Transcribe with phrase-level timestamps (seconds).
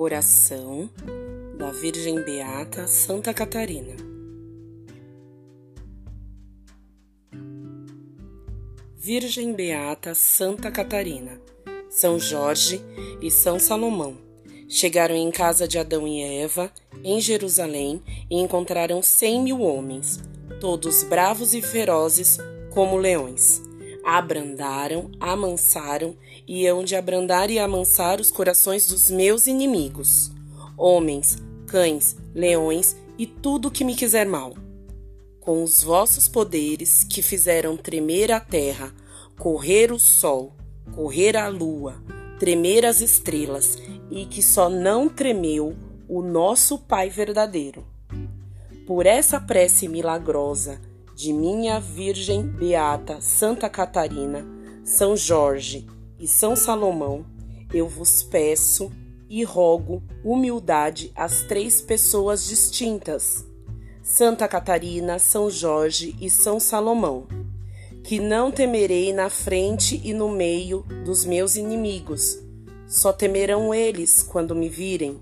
[0.00, 0.88] Oração
[1.58, 3.96] da Virgem Beata Santa Catarina.
[8.96, 11.40] Virgem Beata Santa Catarina,
[11.90, 12.80] São Jorge
[13.20, 14.16] e São Salomão
[14.68, 16.72] chegaram em casa de Adão e Eva,
[17.02, 20.20] em Jerusalém, e encontraram cem mil homens,
[20.60, 22.38] todos bravos e ferozes
[22.70, 23.67] como leões
[24.10, 26.16] abrandaram, amansaram
[26.46, 30.32] e hão de abrandar e amansar os corações dos meus inimigos,
[30.78, 34.54] homens, cães, leões e tudo que me quiser mal.
[35.40, 38.94] Com os vossos poderes que fizeram tremer a terra,
[39.38, 40.54] correr o sol,
[40.94, 42.02] correr a lua,
[42.38, 43.76] tremer as estrelas,
[44.10, 45.76] e que só não tremeu
[46.08, 47.86] o nosso Pai verdadeiro.
[48.86, 50.80] Por essa prece milagrosa,
[51.18, 54.46] de minha Virgem Beata Santa Catarina,
[54.84, 55.84] São Jorge
[56.16, 57.26] e São Salomão,
[57.74, 58.88] eu vos peço
[59.28, 63.44] e rogo humildade às três pessoas distintas,
[64.00, 67.26] Santa Catarina, São Jorge e São Salomão,
[68.04, 72.38] que não temerei na frente e no meio dos meus inimigos,
[72.86, 75.18] só temerão eles quando me virem.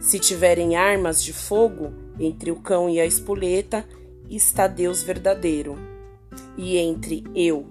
[0.00, 3.88] Se tiverem armas de fogo entre o cão e a espoleta,
[4.28, 5.76] está Deus verdadeiro,
[6.56, 7.66] e entre eu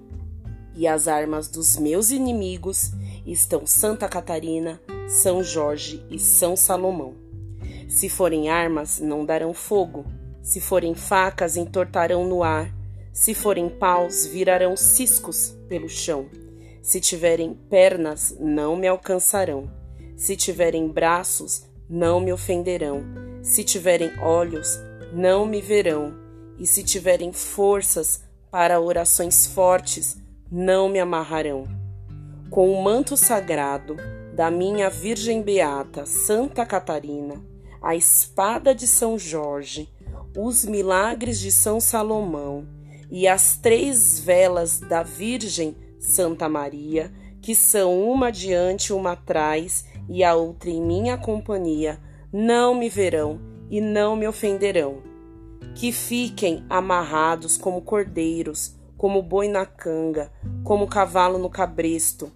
[0.76, 2.92] e as armas dos meus inimigos
[3.26, 7.16] estão Santa Catarina, São Jorge e São Salomão.
[7.88, 10.06] Se forem armas, não darão fogo,
[10.42, 12.74] se forem facas, entortarão no ar,
[13.12, 16.26] se forem paus, virarão ciscos pelo chão.
[16.82, 19.70] Se tiverem pernas, não me alcançarão.
[20.18, 23.04] Se tiverem braços, não me ofenderão.
[23.42, 24.80] Se tiverem olhos,
[25.14, 26.23] não me verão
[26.60, 30.18] e se tiverem forças para orações fortes,
[30.52, 31.64] não me amarrarão.
[32.50, 33.98] Com o manto sagrado
[34.36, 37.44] da minha Virgem Beata Santa Catarina,
[37.82, 39.90] a espada de São Jorge,
[40.38, 42.68] os milagres de São Salomão
[43.10, 47.12] e as três velas da Virgem Santa Maria,
[47.42, 52.00] que são uma diante, uma atrás e a outra em minha companhia,
[52.32, 53.40] não me verão
[53.70, 55.13] e não me ofenderão
[55.76, 60.32] que fiquem amarrados como cordeiros, como boi na canga,
[60.64, 62.32] como cavalo no cabresto,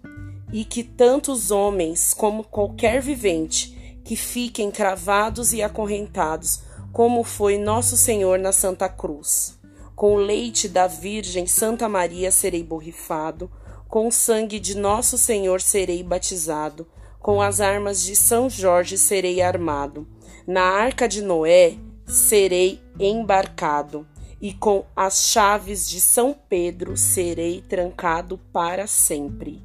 [0.51, 6.61] e que tantos homens como qualquer vivente que fiquem cravados e acorrentados,
[6.91, 9.57] como foi nosso Senhor na Santa Cruz.
[9.95, 13.51] Com o leite da Virgem Santa Maria serei borrifado,
[13.87, 16.87] com o sangue de nosso Senhor serei batizado,
[17.19, 20.07] com as armas de São Jorge serei armado.
[20.45, 24.07] Na arca de Noé serei embarcado,
[24.39, 29.63] e com as chaves de São Pedro serei trancado para sempre.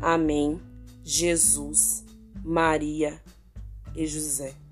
[0.00, 0.60] Amém.
[1.04, 2.04] Jesus,
[2.42, 3.20] Maria
[3.94, 4.65] e José.